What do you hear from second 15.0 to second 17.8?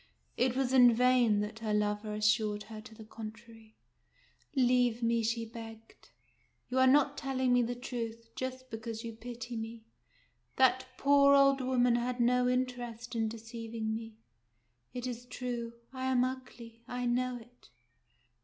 is true. I am ugly. I know it."